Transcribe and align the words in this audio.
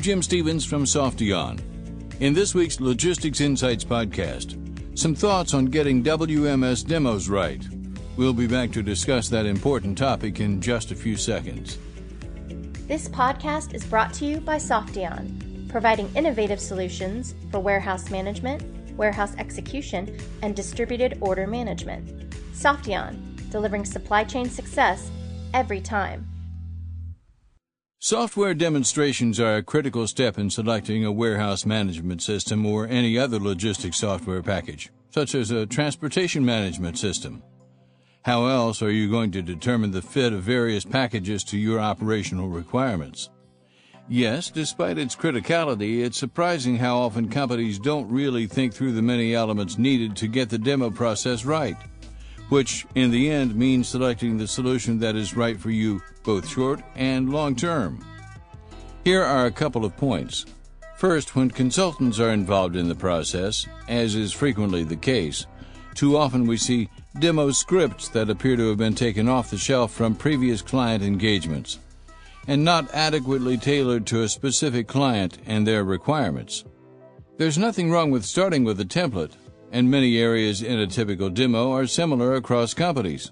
I'm 0.00 0.04
Jim 0.04 0.22
Stevens 0.22 0.64
from 0.64 0.84
Softeon. 0.84 1.60
In 2.20 2.32
this 2.32 2.54
week's 2.54 2.80
Logistics 2.80 3.42
Insights 3.42 3.84
podcast, 3.84 4.56
some 4.98 5.14
thoughts 5.14 5.52
on 5.52 5.66
getting 5.66 6.02
WMS 6.02 6.86
demos 6.86 7.28
right. 7.28 7.62
We'll 8.16 8.32
be 8.32 8.46
back 8.46 8.72
to 8.72 8.82
discuss 8.82 9.28
that 9.28 9.44
important 9.44 9.98
topic 9.98 10.40
in 10.40 10.58
just 10.58 10.90
a 10.90 10.94
few 10.94 11.16
seconds. 11.16 11.76
This 12.88 13.08
podcast 13.08 13.74
is 13.74 13.84
brought 13.84 14.14
to 14.14 14.24
you 14.24 14.40
by 14.40 14.56
Softeon, 14.56 15.68
providing 15.68 16.10
innovative 16.16 16.60
solutions 16.60 17.34
for 17.50 17.60
warehouse 17.60 18.08
management, 18.08 18.62
warehouse 18.96 19.34
execution, 19.36 20.18
and 20.40 20.56
distributed 20.56 21.18
order 21.20 21.46
management. 21.46 22.30
Softeon, 22.54 23.50
delivering 23.50 23.84
supply 23.84 24.24
chain 24.24 24.48
success 24.48 25.10
every 25.52 25.82
time. 25.82 26.26
Software 28.02 28.54
demonstrations 28.54 29.38
are 29.38 29.56
a 29.56 29.62
critical 29.62 30.06
step 30.06 30.38
in 30.38 30.48
selecting 30.48 31.04
a 31.04 31.12
warehouse 31.12 31.66
management 31.66 32.22
system 32.22 32.64
or 32.64 32.88
any 32.88 33.18
other 33.18 33.38
logistics 33.38 33.98
software 33.98 34.42
package, 34.42 34.88
such 35.10 35.34
as 35.34 35.50
a 35.50 35.66
transportation 35.66 36.42
management 36.42 36.96
system. 36.96 37.42
How 38.22 38.46
else 38.46 38.80
are 38.80 38.90
you 38.90 39.10
going 39.10 39.32
to 39.32 39.42
determine 39.42 39.90
the 39.90 40.00
fit 40.00 40.32
of 40.32 40.42
various 40.42 40.82
packages 40.82 41.44
to 41.44 41.58
your 41.58 41.78
operational 41.78 42.48
requirements? 42.48 43.28
Yes, 44.08 44.48
despite 44.48 44.96
its 44.96 45.14
criticality, 45.14 46.02
it's 46.02 46.16
surprising 46.16 46.76
how 46.76 46.96
often 46.96 47.28
companies 47.28 47.78
don't 47.78 48.10
really 48.10 48.46
think 48.46 48.72
through 48.72 48.92
the 48.92 49.02
many 49.02 49.34
elements 49.34 49.76
needed 49.76 50.16
to 50.16 50.26
get 50.26 50.48
the 50.48 50.56
demo 50.56 50.88
process 50.88 51.44
right, 51.44 51.76
which 52.50 52.86
in 52.94 53.10
the 53.10 53.30
end 53.30 53.54
means 53.56 53.88
selecting 53.88 54.36
the 54.36 54.46
solution 54.46 54.98
that 54.98 55.16
is 55.16 55.36
right 55.36 55.58
for 55.58 55.70
you 55.70 56.02
both 56.22 56.46
short 56.46 56.82
and 56.94 57.32
long 57.32 57.56
term. 57.56 58.04
Here 59.04 59.22
are 59.22 59.46
a 59.46 59.50
couple 59.50 59.84
of 59.84 59.96
points. 59.96 60.44
First, 60.96 61.34
when 61.34 61.50
consultants 61.50 62.20
are 62.20 62.30
involved 62.30 62.76
in 62.76 62.88
the 62.88 62.94
process, 62.94 63.66
as 63.88 64.14
is 64.14 64.32
frequently 64.32 64.84
the 64.84 64.96
case, 64.96 65.46
too 65.94 66.16
often 66.16 66.46
we 66.46 66.58
see 66.58 66.90
demo 67.18 67.50
scripts 67.50 68.08
that 68.08 68.28
appear 68.28 68.56
to 68.56 68.68
have 68.68 68.78
been 68.78 68.94
taken 68.94 69.28
off 69.28 69.50
the 69.50 69.56
shelf 69.56 69.92
from 69.92 70.14
previous 70.14 70.60
client 70.60 71.02
engagements 71.02 71.78
and 72.46 72.64
not 72.64 72.92
adequately 72.92 73.56
tailored 73.56 74.06
to 74.06 74.22
a 74.22 74.28
specific 74.28 74.88
client 74.88 75.38
and 75.46 75.66
their 75.66 75.84
requirements. 75.84 76.64
There's 77.38 77.58
nothing 77.58 77.90
wrong 77.90 78.10
with 78.10 78.24
starting 78.24 78.64
with 78.64 78.80
a 78.80 78.84
template, 78.84 79.32
and 79.70 79.90
many 79.90 80.18
areas 80.18 80.62
in 80.62 80.78
a 80.78 80.86
typical 80.86 81.30
demo 81.30 81.72
are 81.72 81.86
similar 81.86 82.34
across 82.34 82.74
companies. 82.74 83.30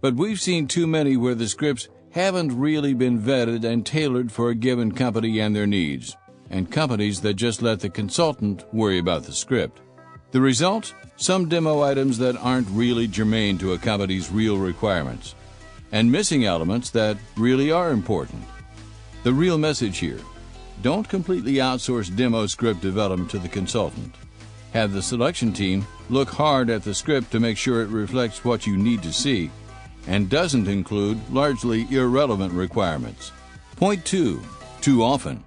But 0.00 0.14
we've 0.14 0.40
seen 0.40 0.66
too 0.66 0.86
many 0.86 1.16
where 1.16 1.34
the 1.34 1.48
scripts 1.48 1.88
haven't 2.10 2.58
really 2.58 2.94
been 2.94 3.18
vetted 3.18 3.64
and 3.64 3.84
tailored 3.84 4.32
for 4.32 4.50
a 4.50 4.54
given 4.54 4.92
company 4.92 5.40
and 5.40 5.54
their 5.54 5.66
needs, 5.66 6.16
and 6.50 6.70
companies 6.70 7.20
that 7.20 7.34
just 7.34 7.62
let 7.62 7.80
the 7.80 7.90
consultant 7.90 8.64
worry 8.72 8.98
about 8.98 9.24
the 9.24 9.32
script. 9.32 9.80
The 10.30 10.40
result? 10.40 10.94
Some 11.16 11.48
demo 11.48 11.82
items 11.82 12.18
that 12.18 12.36
aren't 12.36 12.68
really 12.70 13.06
germane 13.06 13.58
to 13.58 13.72
a 13.72 13.78
company's 13.78 14.30
real 14.30 14.58
requirements, 14.58 15.34
and 15.92 16.10
missing 16.10 16.44
elements 16.44 16.90
that 16.90 17.16
really 17.36 17.72
are 17.72 17.90
important. 17.90 18.44
The 19.24 19.32
real 19.32 19.58
message 19.58 19.98
here 19.98 20.20
don't 20.80 21.08
completely 21.08 21.54
outsource 21.54 22.14
demo 22.14 22.46
script 22.46 22.80
development 22.80 23.30
to 23.32 23.38
the 23.38 23.48
consultant. 23.48 24.14
Have 24.72 24.92
the 24.92 25.02
selection 25.02 25.52
team 25.52 25.86
look 26.10 26.28
hard 26.28 26.70
at 26.70 26.82
the 26.82 26.94
script 26.94 27.30
to 27.32 27.40
make 27.40 27.56
sure 27.56 27.82
it 27.82 27.88
reflects 27.88 28.44
what 28.44 28.66
you 28.66 28.76
need 28.76 29.02
to 29.02 29.12
see 29.12 29.50
and 30.06 30.28
doesn't 30.28 30.68
include 30.68 31.18
largely 31.30 31.86
irrelevant 31.90 32.52
requirements. 32.52 33.32
Point 33.76 34.04
2. 34.04 34.40
Too 34.80 35.02
often. 35.02 35.44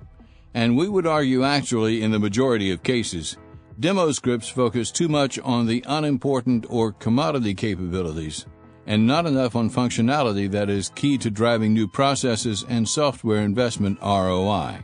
And 0.53 0.77
we 0.77 0.89
would 0.89 1.08
argue 1.08 1.44
actually 1.44 2.02
in 2.02 2.11
the 2.11 2.19
majority 2.19 2.72
of 2.72 2.83
cases, 2.83 3.38
Demo 3.80 4.11
scripts 4.11 4.49
focus 4.49 4.92
too 4.92 5.08
much 5.08 5.39
on 5.39 5.65
the 5.65 5.83
unimportant 5.87 6.65
or 6.70 6.92
commodity 6.92 7.54
capabilities 7.54 8.45
and 8.86 9.08
not 9.08 9.26
enough 9.26 9.55
on 9.55 9.70
functionality 9.70 10.49
that 10.52 10.70
is 10.70 10.89
key 10.89 11.17
to 11.17 11.30
driving 11.30 11.73
new 11.73 11.87
processes 11.87 12.65
and 12.67 12.87
software 12.87 13.42
investment 13.42 13.99
ROI. 14.02 14.80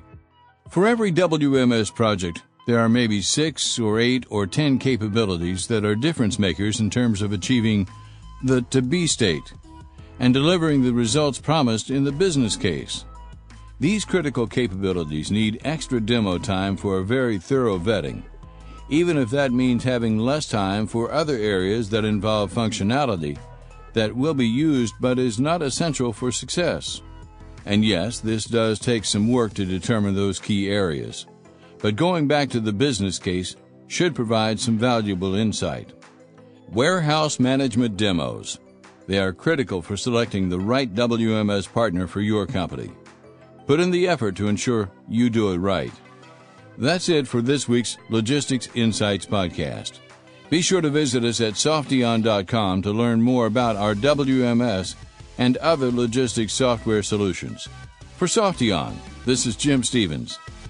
For 0.70 0.88
every 0.88 1.12
WMS 1.12 1.94
project, 1.94 2.44
there 2.68 2.78
are 2.78 2.88
maybe 2.88 3.24
six 3.24 3.80
or 3.80 4.00
eight 4.00 4.28
or 4.30 4.46
ten 4.46 4.78
capabilities 4.78 5.66
that 5.66 5.84
are 5.84 5.96
difference 5.96 6.38
makers 6.38 6.80
in 6.80 6.92
terms 6.92 7.24
of 7.24 7.34
achieving 7.34 7.88
the 8.44 8.62
to 8.70 8.84
be 8.84 9.08
state 9.08 9.54
and 10.20 10.36
delivering 10.36 10.84
the 10.84 10.94
results 10.94 11.40
promised 11.40 11.90
in 11.90 12.04
the 12.04 12.12
business 12.12 12.56
case. 12.56 13.06
These 13.80 14.06
critical 14.06 14.46
capabilities 14.46 15.32
need 15.32 15.62
extra 15.64 16.00
demo 16.00 16.38
time 16.38 16.78
for 16.78 17.00
a 17.00 17.04
very 17.04 17.40
thorough 17.40 17.80
vetting 17.80 18.22
even 18.90 19.18
if 19.18 19.30
that 19.32 19.52
means 19.52 19.84
having 19.84 20.18
less 20.18 20.48
time 20.48 20.88
for 20.88 21.12
other 21.12 21.36
areas 21.36 21.90
that 21.90 22.06
involve 22.06 22.54
functionality 22.54 23.38
that 23.94 24.16
will 24.16 24.34
be 24.34 24.48
used 24.48 24.94
but 25.00 25.20
is 25.20 25.40
not 25.40 25.62
essential 25.62 26.14
for 26.14 26.32
success. 26.32 27.02
And 27.66 27.84
yes, 27.84 28.20
this 28.20 28.46
does 28.46 28.80
take 28.80 29.04
some 29.04 29.30
work 29.30 29.54
to 29.56 29.66
determine 29.66 30.16
those 30.16 30.40
key 30.40 30.70
areas. 30.70 31.26
But 31.80 31.96
going 31.96 32.28
back 32.28 32.50
to 32.50 32.60
the 32.60 32.74
business 32.74 33.20
case 33.20 33.56
should 33.88 34.16
provide 34.16 34.60
some 34.60 34.78
valuable 34.78 35.36
insight. 35.36 35.94
Warehouse 36.70 37.40
management 37.40 37.98
demos. 37.98 38.60
They 39.08 39.20
are 39.20 39.32
critical 39.32 39.82
for 39.82 39.96
selecting 39.96 40.50
the 40.50 40.60
right 40.60 40.94
WMS 40.94 41.72
partner 41.72 42.08
for 42.08 42.20
your 42.20 42.46
company. 42.46 42.92
Put 43.66 43.80
in 43.80 43.92
the 43.92 44.08
effort 44.08 44.36
to 44.38 44.48
ensure 44.48 44.92
you 45.08 45.30
do 45.30 45.52
it 45.52 45.58
right. 45.58 45.94
That's 46.78 47.10
it 47.10 47.28
for 47.28 47.42
this 47.42 47.68
week's 47.68 47.98
Logistics 48.10 48.70
Insights 48.76 49.26
podcast. 49.26 50.00
Be 50.50 50.62
sure 50.62 50.82
to 50.82 50.90
visit 50.90 51.24
us 51.24 51.42
at 51.42 51.54
softeon.com 51.54 52.82
to 52.82 52.92
learn 52.92 53.22
more 53.22 53.46
about 53.46 53.76
our 53.76 53.94
WMS 53.96 54.96
and 55.38 55.58
other 55.58 55.92
logistics 55.92 56.54
software 56.54 57.04
solutions. 57.04 57.68
For 58.18 58.28
Softeon, 58.28 58.96
this 59.26 59.46
is 59.46 59.56
Jim 59.56 59.84
Stevens. 59.84 60.40